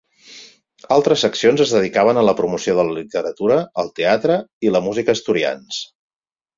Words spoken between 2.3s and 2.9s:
promoció de